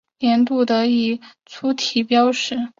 [0.19, 2.57] 年度得主以粗体标示。